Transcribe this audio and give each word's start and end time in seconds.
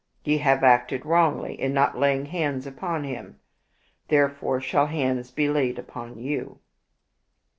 Ye 0.23 0.39
have 0.39 0.63
acted 0.63 1.05
wrongly 1.05 1.53
in 1.61 1.75
not 1.75 1.95
laying 1.95 2.25
hands 2.25 2.65
upon 2.65 3.03
him. 3.03 3.39
Therefore 4.07 4.59
shall 4.59 4.87
hands 4.87 5.29
be 5.29 5.47
laid 5.47 5.77
upon 5.77 6.17
you." 6.17 6.57